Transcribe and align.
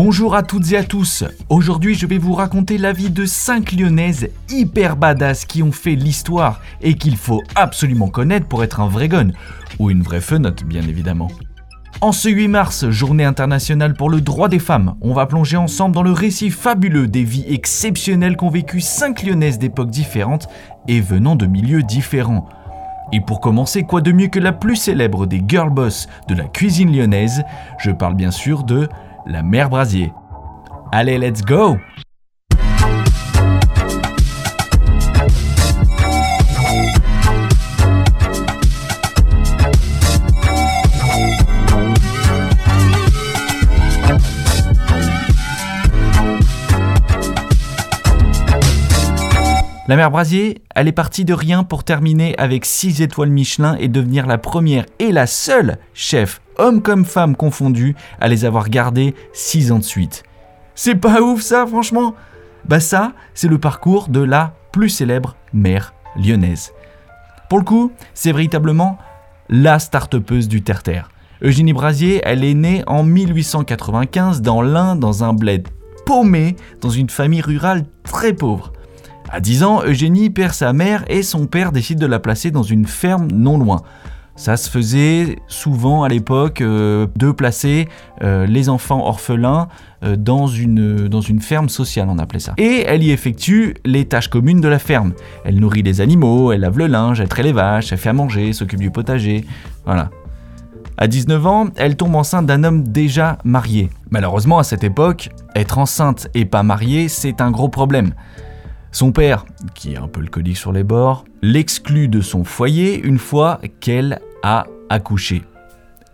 Bonjour 0.00 0.36
à 0.36 0.44
toutes 0.44 0.70
et 0.70 0.76
à 0.76 0.84
tous. 0.84 1.24
Aujourd'hui, 1.48 1.96
je 1.96 2.06
vais 2.06 2.18
vous 2.18 2.32
raconter 2.32 2.78
la 2.78 2.92
vie 2.92 3.10
de 3.10 3.26
5 3.26 3.72
lyonnaises 3.72 4.28
hyper 4.48 4.96
badass 4.96 5.44
qui 5.44 5.60
ont 5.60 5.72
fait 5.72 5.96
l'histoire 5.96 6.60
et 6.80 6.94
qu'il 6.94 7.16
faut 7.16 7.42
absolument 7.56 8.06
connaître 8.06 8.46
pour 8.46 8.62
être 8.62 8.78
un 8.78 8.86
vrai 8.86 9.08
gun. 9.08 9.30
Ou 9.80 9.90
une 9.90 10.02
vraie 10.02 10.20
fenote, 10.20 10.62
bien 10.62 10.82
évidemment. 10.82 11.26
En 12.00 12.12
ce 12.12 12.28
8 12.28 12.46
mars, 12.46 12.88
journée 12.90 13.24
internationale 13.24 13.94
pour 13.94 14.08
le 14.08 14.20
droit 14.20 14.48
des 14.48 14.60
femmes, 14.60 14.94
on 15.00 15.14
va 15.14 15.26
plonger 15.26 15.56
ensemble 15.56 15.96
dans 15.96 16.04
le 16.04 16.12
récit 16.12 16.50
fabuleux 16.50 17.08
des 17.08 17.24
vies 17.24 17.46
exceptionnelles 17.48 18.36
qu'ont 18.36 18.50
vécu 18.50 18.80
5 18.80 19.24
lyonnaises 19.24 19.58
d'époques 19.58 19.90
différentes 19.90 20.46
et 20.86 21.00
venant 21.00 21.34
de 21.34 21.46
milieux 21.46 21.82
différents. 21.82 22.48
Et 23.12 23.20
pour 23.20 23.40
commencer, 23.40 23.82
quoi 23.82 24.00
de 24.00 24.12
mieux 24.12 24.28
que 24.28 24.38
la 24.38 24.52
plus 24.52 24.76
célèbre 24.76 25.26
des 25.26 25.42
girl 25.44 25.70
boss 25.70 26.06
de 26.28 26.34
la 26.34 26.44
cuisine 26.44 26.94
lyonnaise? 26.94 27.42
Je 27.78 27.90
parle 27.90 28.14
bien 28.14 28.30
sûr 28.30 28.62
de 28.62 28.88
la 29.26 29.42
mère 29.42 29.70
Brasier. 29.70 30.12
Allez, 30.92 31.18
let's 31.18 31.42
go 31.42 31.76
La 49.88 49.96
mère 49.96 50.10
Brasier, 50.10 50.60
elle 50.74 50.86
est 50.86 50.92
partie 50.92 51.24
de 51.24 51.32
rien 51.32 51.64
pour 51.64 51.82
terminer 51.82 52.36
avec 52.36 52.66
6 52.66 53.00
étoiles 53.00 53.30
Michelin 53.30 53.74
et 53.80 53.88
devenir 53.88 54.26
la 54.26 54.36
première 54.36 54.84
et 54.98 55.12
la 55.12 55.26
seule 55.26 55.78
chef, 55.94 56.42
homme 56.58 56.82
comme 56.82 57.04
femme 57.04 57.36
confondus, 57.36 57.96
à 58.20 58.28
les 58.28 58.44
avoir 58.44 58.68
gardés 58.68 59.14
6 59.32 59.72
ans 59.72 59.78
de 59.78 59.84
suite. 59.84 60.24
C'est 60.74 60.94
pas 60.94 61.20
ouf 61.20 61.40
ça, 61.40 61.66
franchement? 61.66 62.14
Bah 62.64 62.80
ça, 62.80 63.12
c'est 63.34 63.48
le 63.48 63.58
parcours 63.58 64.08
de 64.08 64.20
la 64.20 64.54
plus 64.72 64.90
célèbre 64.90 65.36
mère 65.52 65.94
lyonnaise. 66.16 66.72
Pour 67.48 67.58
le 67.58 67.64
coup, 67.64 67.92
c'est 68.14 68.32
véritablement 68.32 68.98
la 69.48 69.78
start 69.78 70.14
du 70.16 70.62
terre-terre. 70.62 71.08
Eugénie 71.42 71.72
Brasier, 71.72 72.20
elle 72.24 72.44
est 72.44 72.54
née 72.54 72.82
en 72.86 73.02
1895 73.02 74.42
dans 74.42 74.60
l'Ain, 74.60 74.96
dans 74.96 75.24
un 75.24 75.32
bled 75.32 75.68
paumé, 76.04 76.56
dans 76.80 76.90
une 76.90 77.08
famille 77.08 77.40
rurale 77.40 77.84
très 78.02 78.32
pauvre. 78.32 78.72
À 79.30 79.40
10 79.40 79.62
ans, 79.62 79.82
Eugénie 79.84 80.30
perd 80.30 80.52
sa 80.52 80.72
mère 80.72 81.04
et 81.08 81.22
son 81.22 81.46
père 81.46 81.70
décide 81.70 81.98
de 81.98 82.06
la 82.06 82.18
placer 82.18 82.50
dans 82.50 82.62
une 82.62 82.86
ferme 82.86 83.28
non 83.30 83.58
loin. 83.58 83.82
Ça 84.38 84.56
se 84.56 84.70
faisait 84.70 85.40
souvent 85.48 86.04
à 86.04 86.08
l'époque 86.08 86.60
euh, 86.60 87.08
de 87.16 87.32
placer 87.32 87.88
euh, 88.22 88.46
les 88.46 88.68
enfants 88.68 89.04
orphelins 89.04 89.66
euh, 90.04 90.14
dans, 90.14 90.46
une, 90.46 91.08
dans 91.08 91.20
une 91.20 91.40
ferme 91.40 91.68
sociale, 91.68 92.06
on 92.08 92.18
appelait 92.18 92.38
ça. 92.38 92.54
Et 92.56 92.84
elle 92.86 93.02
y 93.02 93.10
effectue 93.10 93.74
les 93.84 94.04
tâches 94.04 94.28
communes 94.28 94.60
de 94.60 94.68
la 94.68 94.78
ferme. 94.78 95.12
Elle 95.44 95.58
nourrit 95.58 95.82
les 95.82 96.00
animaux, 96.00 96.52
elle 96.52 96.60
lave 96.60 96.78
le 96.78 96.86
linge, 96.86 97.20
elle 97.20 97.26
traite 97.26 97.46
les 97.46 97.52
vaches, 97.52 97.90
elle 97.90 97.98
fait 97.98 98.10
à 98.10 98.12
manger, 98.12 98.52
s'occupe 98.52 98.78
du 98.78 98.92
potager. 98.92 99.44
Voilà. 99.84 100.08
À 100.98 101.08
19 101.08 101.46
ans, 101.48 101.66
elle 101.74 101.96
tombe 101.96 102.14
enceinte 102.14 102.46
d'un 102.46 102.62
homme 102.62 102.86
déjà 102.86 103.38
marié. 103.42 103.90
Malheureusement, 104.10 104.60
à 104.60 104.64
cette 104.64 104.84
époque, 104.84 105.30
être 105.56 105.78
enceinte 105.78 106.28
et 106.34 106.44
pas 106.44 106.62
mariée, 106.62 107.08
c'est 107.08 107.40
un 107.40 107.50
gros 107.50 107.68
problème. 107.68 108.12
Son 108.92 109.10
père, 109.12 109.44
qui 109.74 109.94
est 109.94 109.98
un 109.98 110.08
peu 110.08 110.20
le 110.20 110.28
colique 110.28 110.56
sur 110.56 110.72
les 110.72 110.84
bords, 110.84 111.24
l'exclut 111.42 112.08
de 112.08 112.20
son 112.20 112.44
foyer 112.44 113.00
une 113.00 113.18
fois 113.18 113.60
qu'elle 113.80 114.20
a 114.42 114.66
accouché. 114.88 115.42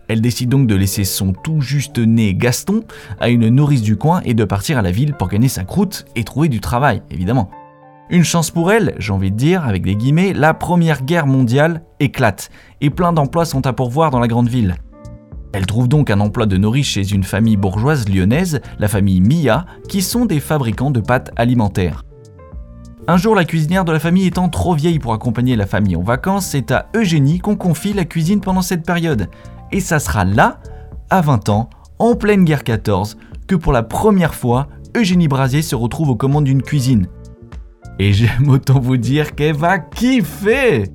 Elle 0.07 0.21
décide 0.21 0.49
donc 0.49 0.67
de 0.67 0.75
laisser 0.75 1.03
son 1.03 1.33
tout 1.33 1.61
juste 1.61 1.97
né 1.97 2.35
Gaston 2.35 2.83
à 3.19 3.29
une 3.29 3.49
nourrice 3.49 3.81
du 3.81 3.97
coin 3.97 4.21
et 4.23 4.33
de 4.33 4.43
partir 4.43 4.77
à 4.77 4.81
la 4.81 4.91
ville 4.91 5.13
pour 5.13 5.29
gagner 5.29 5.47
sa 5.47 5.63
croûte 5.63 6.05
et 6.15 6.23
trouver 6.23 6.47
du 6.47 6.59
travail, 6.59 7.01
évidemment. 7.09 7.49
Une 8.11 8.23
chance 8.23 8.51
pour 8.51 8.71
elle, 8.71 8.93
j'ai 8.99 9.13
envie 9.13 9.31
de 9.31 9.35
dire, 9.35 9.65
avec 9.65 9.81
des 9.81 9.95
guillemets, 9.95 10.33
la 10.33 10.53
première 10.53 11.01
guerre 11.01 11.25
mondiale 11.25 11.81
éclate 11.99 12.51
et 12.79 12.91
plein 12.91 13.13
d'emplois 13.13 13.45
sont 13.45 13.65
à 13.65 13.73
pourvoir 13.73 14.11
dans 14.11 14.19
la 14.19 14.27
grande 14.27 14.47
ville. 14.47 14.75
Elle 15.53 15.65
trouve 15.65 15.87
donc 15.87 16.11
un 16.11 16.19
emploi 16.19 16.45
de 16.45 16.57
nourrice 16.57 16.85
chez 16.85 17.13
une 17.13 17.23
famille 17.23 17.57
bourgeoise 17.57 18.07
lyonnaise, 18.07 18.61
la 18.77 18.87
famille 18.87 19.21
Mia, 19.21 19.65
qui 19.87 20.03
sont 20.03 20.25
des 20.25 20.39
fabricants 20.39 20.91
de 20.91 20.99
pâtes 20.99 21.31
alimentaires. 21.35 22.03
Un 23.07 23.17
jour, 23.17 23.35
la 23.35 23.45
cuisinière 23.45 23.85
de 23.85 23.91
la 23.91 23.99
famille 23.99 24.25
étant 24.25 24.49
trop 24.49 24.73
vieille 24.73 24.97
pour 24.97 25.13
accompagner 25.13 25.55
la 25.55 25.67
famille 25.67 25.95
en 25.95 26.01
vacances, 26.01 26.47
c'est 26.47 26.71
à 26.71 26.87
Eugénie 26.95 27.37
qu'on 27.37 27.55
confie 27.55 27.93
la 27.93 28.03
cuisine 28.03 28.41
pendant 28.41 28.63
cette 28.63 28.83
période. 28.83 29.29
Et 29.71 29.79
ça 29.79 29.99
sera 29.99 30.25
là, 30.25 30.59
à 31.11 31.21
20 31.21 31.49
ans, 31.49 31.69
en 31.99 32.15
pleine 32.15 32.45
guerre 32.45 32.63
14, 32.63 33.17
que 33.47 33.53
pour 33.53 33.73
la 33.73 33.83
première 33.83 34.33
fois, 34.33 34.67
Eugénie 34.97 35.27
Brasier 35.27 35.61
se 35.61 35.75
retrouve 35.75 36.09
aux 36.09 36.15
commandes 36.15 36.45
d'une 36.45 36.63
cuisine. 36.63 37.07
Et 37.99 38.11
j'aime 38.11 38.49
autant 38.49 38.79
vous 38.79 38.97
dire 38.97 39.35
qu'elle 39.35 39.55
va 39.55 39.77
kiffer 39.77 40.85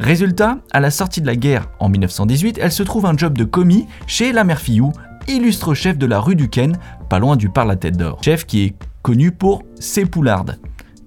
Résultat, 0.00 0.58
à 0.72 0.80
la 0.80 0.90
sortie 0.90 1.20
de 1.20 1.26
la 1.28 1.36
guerre 1.36 1.70
en 1.78 1.88
1918, 1.88 2.58
elle 2.60 2.72
se 2.72 2.82
trouve 2.82 3.06
un 3.06 3.16
job 3.16 3.38
de 3.38 3.44
commis 3.44 3.86
chez 4.08 4.32
la 4.32 4.42
mère 4.42 4.58
Fillou, 4.58 4.92
illustre 5.28 5.74
chef 5.74 5.96
de 5.96 6.06
la 6.06 6.18
rue 6.18 6.34
du 6.34 6.48
Ken, 6.48 6.76
pas 7.08 7.20
loin 7.20 7.36
du 7.36 7.50
par 7.50 7.66
la 7.66 7.76
tête 7.76 7.96
d'or. 7.96 8.18
Chef 8.24 8.46
qui 8.46 8.64
est 8.64 8.74
connu 9.02 9.30
pour 9.30 9.62
ses 9.78 10.06
poulardes. 10.06 10.58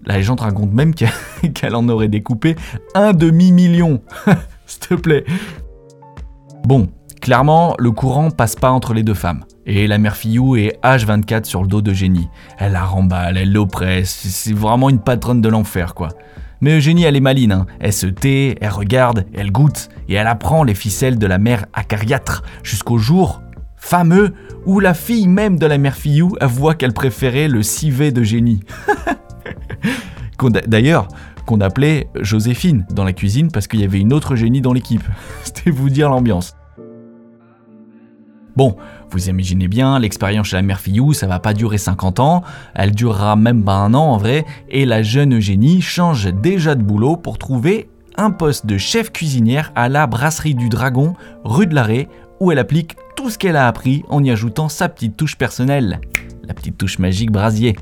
La 0.08 0.18
légende 0.18 0.40
raconte 0.40 0.72
même 0.72 0.94
qu'elle 1.54 1.76
en 1.76 1.88
aurait 1.90 2.08
découpé 2.08 2.56
un 2.96 3.14
demi-million. 3.14 4.02
S'il 4.66 4.80
te 4.80 4.94
plaît. 4.96 5.26
Bon, 6.64 6.90
clairement, 7.22 7.76
le 7.78 7.92
courant 7.92 8.32
passe 8.32 8.56
pas 8.56 8.72
entre 8.72 8.94
les 8.94 9.04
deux 9.04 9.14
femmes. 9.14 9.44
Et 9.66 9.86
la 9.86 9.98
mère 9.98 10.16
Fillou 10.16 10.56
est 10.56 10.80
H24 10.82 11.44
sur 11.44 11.62
le 11.62 11.68
dos 11.68 11.82
de 11.82 11.94
Génie. 11.94 12.30
Elle 12.58 12.72
la 12.72 12.86
remballe, 12.86 13.38
elle 13.38 13.52
l'oppresse, 13.52 14.10
c'est 14.10 14.54
vraiment 14.54 14.90
une 14.90 15.00
patronne 15.00 15.42
de 15.42 15.50
l'enfer, 15.50 15.94
quoi. 15.94 16.10
Mais 16.62 16.78
Eugénie, 16.78 17.04
elle 17.04 17.18
est 17.18 17.22
maline, 17.22 17.52
hein. 17.52 17.68
elle 17.80 17.94
se 17.94 18.08
tait, 18.08 18.58
elle 18.62 18.70
regarde, 18.70 19.26
elle 19.36 19.52
goûte, 19.52 19.90
et 20.10 20.16
elle 20.16 20.26
apprend 20.26 20.64
les 20.64 20.74
ficelles 20.74 21.20
de 21.20 21.28
la 21.28 21.38
mère 21.38 21.66
acariâtre, 21.74 22.44
jusqu'au 22.64 22.98
jour 22.98 23.42
fameux 23.78 24.34
où 24.66 24.80
la 24.80 24.94
fille 24.94 25.28
même 25.28 25.58
de 25.58 25.66
la 25.66 25.78
mère 25.78 25.96
Fillou 25.96 26.36
voit 26.42 26.76
qu'elle 26.76 26.94
préférait 26.94 27.48
le 27.48 27.64
civet 27.64 28.12
de 28.12 28.24
Génie. 28.24 28.60
D'ailleurs, 30.68 31.08
qu'on 31.46 31.62
appelait 31.62 32.10
Joséphine 32.22 32.86
dans 32.92 33.04
la 33.04 33.14
cuisine 33.14 33.52
parce 33.52 33.68
qu'il 33.68 33.80
y 33.80 33.84
avait 33.84 34.00
une 34.00 34.14
autre 34.14 34.36
génie 34.36 34.62
dans 34.62 34.74
l'équipe. 34.74 35.04
C'était 35.44 35.72
vous 35.72 35.90
dire 35.90 36.10
l'ambiance. 36.10 36.56
Bon, 38.56 38.76
vous 39.12 39.30
imaginez 39.30 39.68
bien, 39.68 40.00
l'expérience 40.00 40.48
chez 40.48 40.56
la 40.56 40.64
mère 40.64 40.80
Fillou, 40.80 41.14
ça 41.14 41.28
va 41.28 41.40
pas 41.40 41.54
durer 41.54 41.78
50 41.78 42.20
ans, 42.20 42.44
elle 42.74 42.96
durera 42.96 43.36
même 43.36 43.64
pas 43.64 43.76
un 43.76 43.94
an 43.94 44.14
en 44.14 44.18
vrai, 44.18 44.46
et 44.70 44.88
la 44.88 45.04
jeune 45.04 45.36
Eugénie 45.36 45.80
change 45.80 46.34
déjà 46.34 46.74
de 46.74 46.82
boulot 46.82 47.18
pour 47.18 47.38
trouver 47.38 47.88
un 48.18 48.32
poste 48.32 48.66
de 48.66 48.80
chef 48.80 49.12
cuisinière 49.12 49.72
à 49.76 49.90
la 49.90 50.08
brasserie 50.08 50.56
du 50.56 50.70
Dragon, 50.70 51.14
rue 51.44 51.68
de 51.68 51.76
l'Arrêt, 51.76 52.10
où 52.40 52.52
elle 52.52 52.58
applique 52.58 52.96
tout 53.16 53.30
ce 53.30 53.38
qu'elle 53.38 53.56
a 53.56 53.68
appris 53.68 54.04
en 54.10 54.24
y 54.24 54.32
ajoutant 54.32 54.70
sa 54.70 54.90
petite 54.90 55.16
touche 55.16 55.36
personnelle, 55.36 56.02
la 56.44 56.56
petite 56.56 56.80
touche 56.80 56.98
magique 56.98 57.32
brasier. 57.32 57.76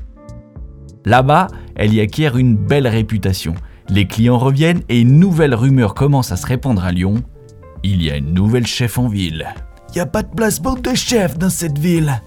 Là-bas, 1.06 1.48
elle 1.76 1.92
y 1.92 2.00
acquiert 2.00 2.36
une 2.36 2.56
belle 2.56 2.88
réputation. 2.88 3.54
Les 3.88 4.06
clients 4.06 4.38
reviennent 4.38 4.82
et 4.88 5.00
une 5.00 5.18
nouvelle 5.18 5.54
rumeur 5.54 5.94
commence 5.94 6.32
à 6.32 6.36
se 6.36 6.46
répandre 6.46 6.84
à 6.84 6.92
Lyon. 6.92 7.22
Il 7.82 8.02
y 8.02 8.10
a 8.10 8.16
une 8.16 8.34
nouvelle 8.34 8.66
chef 8.66 8.98
en 8.98 9.08
ville. 9.08 9.46
Il 9.90 9.94
n'y 9.94 10.00
a 10.00 10.06
pas 10.06 10.22
de 10.22 10.34
place 10.34 10.58
pour 10.58 10.76
deux 10.76 10.94
chefs 10.94 11.38
dans 11.38 11.50
cette 11.50 11.78
ville. 11.78 12.20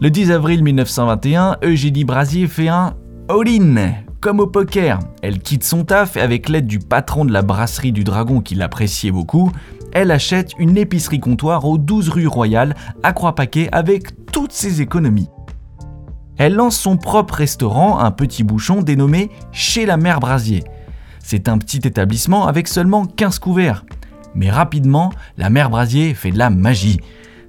Le 0.00 0.10
10 0.10 0.32
avril 0.32 0.62
1921, 0.62 1.58
Eugénie 1.62 2.04
Brasier 2.04 2.46
fait 2.46 2.68
un 2.68 2.94
all-in, 3.28 3.92
comme 4.20 4.40
au 4.40 4.46
poker. 4.46 4.98
Elle 5.22 5.40
quitte 5.40 5.64
son 5.64 5.84
taf 5.84 6.16
et 6.16 6.20
avec 6.20 6.48
l'aide 6.48 6.66
du 6.66 6.78
patron 6.78 7.24
de 7.24 7.32
la 7.32 7.42
brasserie 7.42 7.92
du 7.92 8.04
Dragon 8.04 8.40
qui 8.40 8.54
l'appréciait 8.54 9.10
beaucoup, 9.10 9.52
elle 9.92 10.10
achète 10.10 10.52
une 10.58 10.76
épicerie 10.76 11.20
comptoir 11.20 11.64
aux 11.64 11.78
12 11.78 12.08
rue 12.10 12.26
Royale 12.26 12.74
à 13.02 13.12
Croix-Paquet 13.12 13.68
avec 13.72 14.26
toutes 14.32 14.52
ses 14.52 14.80
économies 14.80 15.28
elle 16.38 16.54
lance 16.54 16.78
son 16.78 16.96
propre 16.96 17.34
restaurant, 17.34 17.98
un 17.98 18.12
petit 18.12 18.44
bouchon 18.44 18.82
dénommé 18.82 19.30
Chez 19.50 19.86
la 19.86 19.96
Mère 19.96 20.20
Brasier. 20.20 20.62
C'est 21.18 21.48
un 21.48 21.58
petit 21.58 21.80
établissement 21.84 22.46
avec 22.46 22.68
seulement 22.68 23.06
15 23.06 23.40
couverts. 23.40 23.84
Mais 24.34 24.50
rapidement, 24.50 25.12
la 25.36 25.50
Mère 25.50 25.68
Brasier 25.68 26.14
fait 26.14 26.30
de 26.30 26.38
la 26.38 26.48
magie. 26.48 27.00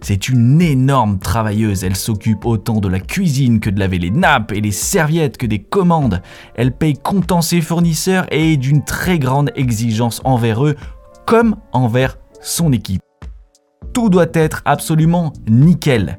C'est 0.01 0.29
une 0.29 0.61
énorme 0.61 1.19
travailleuse, 1.19 1.83
elle 1.83 1.95
s'occupe 1.95 2.45
autant 2.45 2.79
de 2.79 2.87
la 2.87 2.99
cuisine 2.99 3.59
que 3.59 3.69
de 3.69 3.79
laver 3.79 3.99
les 3.99 4.11
nappes 4.11 4.53
et 4.53 4.61
les 4.61 4.71
serviettes 4.71 5.37
que 5.37 5.45
des 5.45 5.59
commandes. 5.59 6.21
Elle 6.55 6.71
paye 6.71 6.95
comptant 6.95 7.41
ses 7.41 7.61
fournisseurs 7.61 8.25
et 8.31 8.53
est 8.53 8.57
d'une 8.57 8.83
très 8.83 9.19
grande 9.19 9.51
exigence 9.55 10.21
envers 10.23 10.65
eux 10.65 10.75
comme 11.25 11.57
envers 11.73 12.17
son 12.41 12.71
équipe. 12.71 13.03
Tout 13.93 14.09
doit 14.09 14.31
être 14.33 14.61
absolument 14.65 15.33
nickel. 15.47 16.17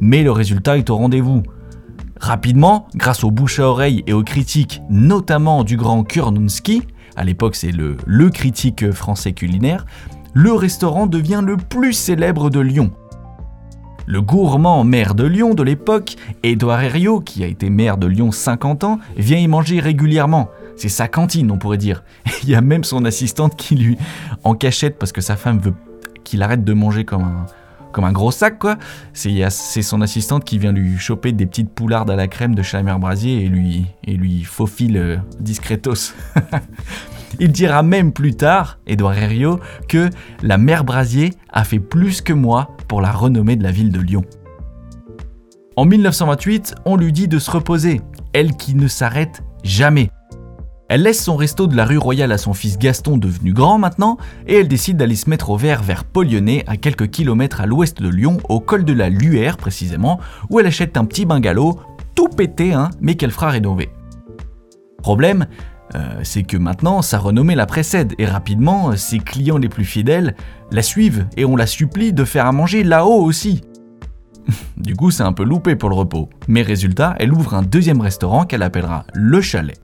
Mais 0.00 0.22
le 0.22 0.30
résultat 0.30 0.76
est 0.76 0.90
au 0.90 0.96
rendez-vous. 0.96 1.42
Rapidement, 2.20 2.88
grâce 2.94 3.24
aux 3.24 3.30
bouche 3.30 3.60
à 3.60 3.68
oreille 3.68 4.02
et 4.06 4.12
aux 4.12 4.22
critiques, 4.22 4.80
notamment 4.88 5.64
du 5.64 5.76
grand 5.76 6.02
Kurnunski, 6.02 6.82
à 7.14 7.24
l'époque 7.24 7.56
c'est 7.56 7.72
le, 7.72 7.96
le 8.06 8.30
critique 8.30 8.90
français 8.92 9.32
culinaire, 9.32 9.84
le 10.32 10.52
restaurant 10.52 11.06
devient 11.06 11.42
le 11.44 11.56
plus 11.56 11.92
célèbre 11.92 12.50
de 12.50 12.60
Lyon. 12.60 12.90
Le 14.06 14.22
gourmand 14.22 14.84
maire 14.84 15.14
de 15.14 15.24
Lyon 15.24 15.54
de 15.54 15.62
l'époque, 15.62 16.16
Édouard 16.42 16.82
Herriot, 16.82 17.20
qui 17.20 17.42
a 17.42 17.48
été 17.48 17.70
maire 17.70 17.96
de 17.96 18.06
Lyon 18.06 18.30
50 18.30 18.84
ans, 18.84 18.98
vient 19.16 19.38
y 19.38 19.48
manger 19.48 19.80
régulièrement. 19.80 20.48
C'est 20.76 20.88
sa 20.88 21.08
cantine, 21.08 21.50
on 21.50 21.58
pourrait 21.58 21.76
dire. 21.76 22.04
Il 22.44 22.50
y 22.50 22.54
a 22.54 22.60
même 22.60 22.84
son 22.84 23.04
assistante 23.04 23.56
qui 23.56 23.74
lui, 23.74 23.98
en 24.44 24.54
cachette, 24.54 24.98
parce 24.98 25.10
que 25.10 25.20
sa 25.20 25.36
femme 25.36 25.58
veut 25.58 25.74
qu'il 26.22 26.42
arrête 26.42 26.64
de 26.64 26.72
manger 26.72 27.04
comme 27.04 27.22
un, 27.22 27.46
comme 27.96 28.04
un 28.04 28.12
gros 28.12 28.30
sac, 28.30 28.58
quoi. 28.58 28.76
C'est 29.14 29.80
son 29.80 30.02
assistante 30.02 30.44
qui 30.44 30.58
vient 30.58 30.70
lui 30.70 30.98
choper 30.98 31.32
des 31.32 31.46
petites 31.46 31.70
poulardes 31.70 32.10
à 32.10 32.14
la 32.14 32.28
crème 32.28 32.54
de 32.54 32.62
mère 32.82 32.98
Brasier 32.98 33.42
et 33.42 33.48
lui, 33.48 33.86
et 34.04 34.12
lui 34.18 34.44
faufile 34.44 34.98
euh, 34.98 35.16
discretos. 35.40 36.12
Il 37.40 37.52
dira 37.52 37.82
même 37.82 38.12
plus 38.12 38.34
tard, 38.34 38.78
Édouard 38.86 39.16
Herriot, 39.16 39.60
que 39.88 40.10
la 40.42 40.58
mère 40.58 40.84
Brasier 40.84 41.32
a 41.50 41.64
fait 41.64 41.78
plus 41.78 42.20
que 42.20 42.34
moi 42.34 42.76
pour 42.86 43.00
la 43.00 43.12
renommée 43.12 43.56
de 43.56 43.62
la 43.62 43.70
ville 43.70 43.90
de 43.90 44.00
Lyon. 44.00 44.26
En 45.76 45.86
1928, 45.86 46.74
on 46.84 46.96
lui 46.96 47.12
dit 47.12 47.28
de 47.28 47.38
se 47.38 47.50
reposer, 47.50 48.02
elle 48.34 48.56
qui 48.56 48.74
ne 48.74 48.88
s'arrête 48.88 49.42
jamais. 49.64 50.10
Elle 50.88 51.02
laisse 51.02 51.22
son 51.22 51.36
resto 51.36 51.66
de 51.66 51.74
la 51.74 51.84
rue 51.84 51.98
Royale 51.98 52.30
à 52.30 52.38
son 52.38 52.54
fils 52.54 52.78
Gaston 52.78 53.18
devenu 53.18 53.52
grand 53.52 53.78
maintenant, 53.78 54.18
et 54.46 54.54
elle 54.54 54.68
décide 54.68 54.96
d'aller 54.96 55.16
se 55.16 55.28
mettre 55.28 55.50
au 55.50 55.56
vert 55.56 55.82
vers 55.82 56.04
Polyonnais, 56.04 56.62
à 56.68 56.76
quelques 56.76 57.10
kilomètres 57.10 57.60
à 57.60 57.66
l'ouest 57.66 58.00
de 58.00 58.08
Lyon, 58.08 58.38
au 58.48 58.60
col 58.60 58.84
de 58.84 58.92
la 58.92 59.08
Luère 59.08 59.56
précisément, 59.56 60.20
où 60.48 60.60
elle 60.60 60.66
achète 60.66 60.96
un 60.96 61.04
petit 61.04 61.26
bungalow, 61.26 61.80
tout 62.14 62.28
pété, 62.28 62.72
hein, 62.72 62.90
mais 63.00 63.16
qu'elle 63.16 63.32
fera 63.32 63.50
rénover. 63.50 63.88
Problème, 65.02 65.46
euh, 65.96 66.20
c'est 66.22 66.44
que 66.44 66.56
maintenant 66.56 67.02
sa 67.02 67.18
renommée 67.18 67.56
la 67.56 67.66
précède, 67.66 68.14
et 68.18 68.26
rapidement 68.26 68.96
ses 68.96 69.18
clients 69.18 69.58
les 69.58 69.68
plus 69.68 69.84
fidèles 69.84 70.36
la 70.70 70.82
suivent, 70.82 71.26
et 71.36 71.44
on 71.44 71.56
la 71.56 71.66
supplie 71.66 72.12
de 72.12 72.24
faire 72.24 72.46
à 72.46 72.52
manger 72.52 72.84
là-haut 72.84 73.22
aussi. 73.24 73.60
du 74.76 74.94
coup, 74.94 75.10
c'est 75.10 75.24
un 75.24 75.32
peu 75.32 75.42
loupé 75.42 75.74
pour 75.74 75.88
le 75.88 75.96
repos. 75.96 76.28
Mais 76.46 76.62
résultat, 76.62 77.16
elle 77.18 77.32
ouvre 77.32 77.54
un 77.54 77.62
deuxième 77.62 78.00
restaurant 78.00 78.44
qu'elle 78.44 78.62
appellera 78.62 79.04
Le 79.14 79.40
Chalet. 79.40 79.80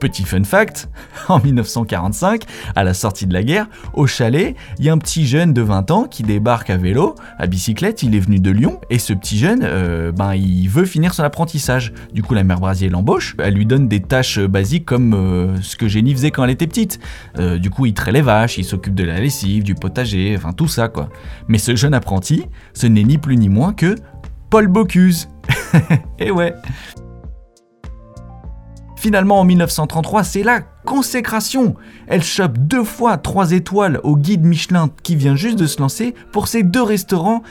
Petit 0.00 0.24
fun 0.24 0.44
fact, 0.44 0.88
en 1.28 1.40
1945, 1.40 2.44
à 2.76 2.84
la 2.84 2.94
sortie 2.94 3.26
de 3.26 3.34
la 3.34 3.42
guerre, 3.42 3.66
au 3.94 4.06
chalet, 4.06 4.54
il 4.78 4.84
y 4.84 4.88
a 4.88 4.92
un 4.92 4.98
petit 4.98 5.26
jeune 5.26 5.52
de 5.52 5.62
20 5.62 5.90
ans 5.90 6.04
qui 6.04 6.22
débarque 6.22 6.70
à 6.70 6.76
vélo, 6.76 7.14
à 7.38 7.46
bicyclette, 7.46 8.02
il 8.02 8.14
est 8.14 8.20
venu 8.20 8.38
de 8.38 8.50
Lyon, 8.50 8.80
et 8.90 8.98
ce 8.98 9.12
petit 9.12 9.38
jeune, 9.38 9.60
euh, 9.62 10.12
ben, 10.12 10.34
il 10.34 10.68
veut 10.68 10.84
finir 10.84 11.14
son 11.14 11.24
apprentissage. 11.24 11.92
Du 12.12 12.22
coup, 12.22 12.34
la 12.34 12.44
mère 12.44 12.60
Brasier 12.60 12.88
l'embauche, 12.88 13.34
elle 13.38 13.54
lui 13.54 13.66
donne 13.66 13.88
des 13.88 14.00
tâches 14.00 14.38
basiques 14.38 14.84
comme 14.84 15.14
euh, 15.14 15.60
ce 15.62 15.76
que 15.76 15.88
Jenny 15.88 16.12
faisait 16.12 16.30
quand 16.30 16.44
elle 16.44 16.50
était 16.50 16.66
petite. 16.66 17.00
Euh, 17.38 17.58
du 17.58 17.70
coup, 17.70 17.86
il 17.86 17.94
traite 17.94 18.14
les 18.14 18.22
vaches, 18.22 18.58
il 18.58 18.64
s'occupe 18.64 18.94
de 18.94 19.04
la 19.04 19.20
lessive, 19.20 19.64
du 19.64 19.74
potager, 19.74 20.34
enfin 20.36 20.52
tout 20.52 20.68
ça 20.68 20.88
quoi. 20.88 21.08
Mais 21.48 21.58
ce 21.58 21.76
jeune 21.76 21.94
apprenti, 21.94 22.44
ce 22.72 22.86
n'est 22.86 23.04
ni 23.04 23.18
plus 23.18 23.36
ni 23.36 23.48
moins 23.48 23.72
que 23.72 23.96
Paul 24.50 24.68
Bocuse. 24.68 25.28
et 26.18 26.30
ouais. 26.30 26.54
Finalement, 28.98 29.38
en 29.38 29.44
1933, 29.44 30.24
c'est 30.24 30.42
la 30.42 30.60
consécration. 30.84 31.76
Elle 32.08 32.24
chope 32.24 32.58
deux 32.58 32.82
fois 32.82 33.16
trois 33.16 33.52
étoiles 33.52 34.00
au 34.02 34.16
guide 34.16 34.44
Michelin 34.44 34.90
qui 35.04 35.14
vient 35.14 35.36
juste 35.36 35.56
de 35.56 35.68
se 35.68 35.80
lancer 35.80 36.16
pour 36.32 36.48
ses 36.48 36.64
deux 36.64 36.82
restaurants 36.82 37.44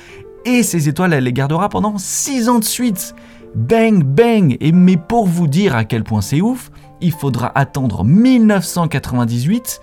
et 0.44 0.62
ces 0.62 0.90
étoiles, 0.90 1.14
elle 1.14 1.24
les 1.24 1.32
gardera 1.32 1.70
pendant 1.70 1.98
six 1.98 2.50
ans 2.50 2.60
de 2.60 2.66
suite. 2.66 3.16
Bang, 3.56 4.04
bang 4.04 4.58
Et 4.60 4.74
mais 4.74 4.98
pour 4.98 5.26
vous 5.26 5.48
dire 5.48 5.74
à 5.74 5.86
quel 5.86 6.04
point 6.04 6.20
c'est 6.20 6.42
ouf, 6.42 6.70
il 7.00 7.14
faudra 7.14 7.50
attendre 7.56 8.04
1998 8.04 9.80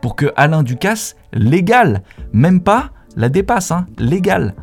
pour 0.00 0.16
que 0.16 0.32
Alain 0.36 0.62
Ducasse, 0.62 1.16
légal, 1.34 2.04
même 2.32 2.62
pas 2.62 2.88
la 3.16 3.28
dépasse, 3.28 3.70
hein, 3.70 3.84
légal. 3.98 4.54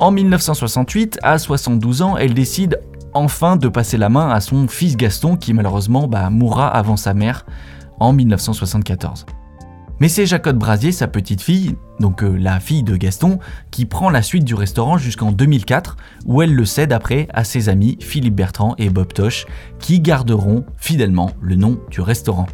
En 0.00 0.10
1968, 0.10 1.20
à 1.22 1.38
72 1.38 2.02
ans, 2.02 2.16
elle 2.16 2.34
décide 2.34 2.80
enfin 3.14 3.56
de 3.56 3.68
passer 3.68 3.96
la 3.96 4.08
main 4.08 4.30
à 4.30 4.40
son 4.40 4.68
fils 4.68 4.96
Gaston 4.96 5.36
qui 5.36 5.52
malheureusement 5.54 6.08
bah, 6.08 6.30
mourra 6.30 6.68
avant 6.68 6.96
sa 6.96 7.14
mère 7.14 7.46
en 8.00 8.12
1974. 8.12 9.26
Mais 10.00 10.08
c'est 10.08 10.26
Jacotte 10.26 10.58
Brasier, 10.58 10.90
sa 10.90 11.06
petite 11.06 11.40
fille, 11.40 11.76
donc 12.00 12.24
euh, 12.24 12.36
la 12.36 12.58
fille 12.58 12.82
de 12.82 12.96
Gaston, 12.96 13.38
qui 13.70 13.86
prend 13.86 14.10
la 14.10 14.22
suite 14.22 14.44
du 14.44 14.54
restaurant 14.54 14.98
jusqu'en 14.98 15.30
2004, 15.30 15.96
où 16.26 16.42
elle 16.42 16.52
le 16.52 16.64
cède 16.64 16.92
après 16.92 17.28
à 17.32 17.44
ses 17.44 17.68
amis 17.68 17.98
Philippe 18.00 18.34
Bertrand 18.34 18.74
et 18.78 18.90
Bob 18.90 19.12
Tosh, 19.12 19.46
qui 19.78 20.00
garderont 20.00 20.64
fidèlement 20.76 21.30
le 21.40 21.54
nom 21.54 21.78
du 21.88 22.00
restaurant. 22.00 22.46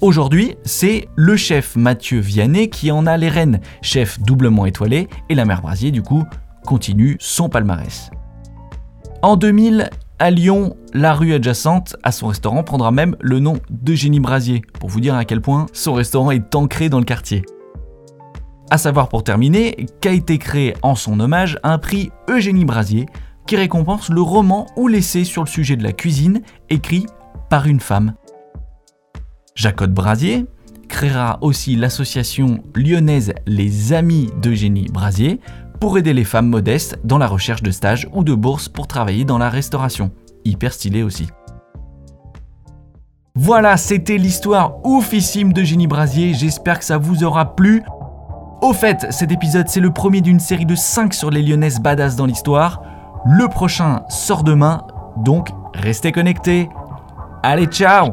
Aujourd'hui, 0.00 0.56
c'est 0.64 1.06
le 1.14 1.36
chef 1.36 1.76
Mathieu 1.76 2.18
Vianney 2.18 2.68
qui 2.68 2.90
en 2.90 3.06
a 3.06 3.16
les 3.16 3.28
rênes, 3.28 3.60
chef 3.80 4.20
doublement 4.20 4.66
étoilé, 4.66 5.08
et 5.28 5.36
la 5.36 5.44
mère 5.44 5.62
Brasier 5.62 5.92
du 5.92 6.02
coup 6.02 6.24
continue 6.64 7.16
son 7.20 7.48
palmarès. 7.48 8.10
En 9.22 9.36
2000, 9.36 9.90
à 10.18 10.30
Lyon, 10.30 10.76
la 10.92 11.14
rue 11.14 11.32
adjacente 11.32 11.96
à 12.02 12.12
son 12.12 12.28
restaurant 12.28 12.62
prendra 12.62 12.90
même 12.90 13.16
le 13.20 13.40
nom 13.40 13.54
d'Eugénie 13.70 14.20
Brasier, 14.20 14.62
pour 14.78 14.88
vous 14.88 15.00
dire 15.00 15.14
à 15.14 15.24
quel 15.24 15.40
point 15.40 15.66
son 15.72 15.94
restaurant 15.94 16.30
est 16.30 16.54
ancré 16.54 16.88
dans 16.88 16.98
le 16.98 17.04
quartier. 17.04 17.42
A 18.70 18.78
savoir 18.78 19.08
pour 19.08 19.24
terminer 19.24 19.86
qu'a 20.00 20.12
été 20.12 20.38
créé 20.38 20.74
en 20.82 20.94
son 20.94 21.20
hommage 21.20 21.58
un 21.62 21.78
prix 21.78 22.10
Eugénie 22.28 22.64
Brasier 22.64 23.06
qui 23.46 23.56
récompense 23.56 24.10
le 24.10 24.20
roman 24.20 24.66
ou 24.76 24.88
l'essai 24.88 25.24
sur 25.24 25.42
le 25.44 25.48
sujet 25.48 25.76
de 25.76 25.84
la 25.84 25.92
cuisine 25.92 26.42
écrit 26.68 27.06
par 27.48 27.66
une 27.66 27.80
femme. 27.80 28.14
Jacotte 29.54 29.92
Brasier 29.92 30.46
créera 30.88 31.38
aussi 31.42 31.76
l'association 31.76 32.62
lyonnaise 32.74 33.34
Les 33.46 33.92
Amis 33.92 34.30
d'Eugénie 34.42 34.88
Brasier 34.92 35.40
pour 35.78 35.98
aider 35.98 36.12
les 36.12 36.24
femmes 36.24 36.48
modestes 36.48 36.98
dans 37.04 37.18
la 37.18 37.26
recherche 37.26 37.62
de 37.62 37.70
stages 37.70 38.08
ou 38.12 38.24
de 38.24 38.34
bourses 38.34 38.68
pour 38.68 38.86
travailler 38.86 39.24
dans 39.24 39.38
la 39.38 39.50
restauration. 39.50 40.10
Hyper 40.44 40.72
stylé 40.72 41.02
aussi. 41.02 41.28
Voilà, 43.34 43.76
c'était 43.76 44.16
l'histoire 44.16 44.84
oufissime 44.86 45.52
de 45.52 45.62
Génie 45.62 45.86
Brasier, 45.86 46.32
j'espère 46.32 46.78
que 46.78 46.84
ça 46.84 46.96
vous 46.96 47.22
aura 47.22 47.54
plu. 47.54 47.82
Au 48.62 48.72
fait, 48.72 49.06
cet 49.10 49.30
épisode 49.30 49.68
c'est 49.68 49.80
le 49.80 49.92
premier 49.92 50.22
d'une 50.22 50.40
série 50.40 50.64
de 50.64 50.74
5 50.74 51.12
sur 51.12 51.30
les 51.30 51.42
lyonnaises 51.42 51.78
badass 51.78 52.16
dans 52.16 52.26
l'histoire. 52.26 52.82
Le 53.26 53.48
prochain 53.48 54.04
sort 54.08 54.42
demain, 54.42 54.86
donc 55.18 55.50
restez 55.74 56.12
connectés. 56.12 56.70
Allez, 57.42 57.66
ciao 57.66 58.10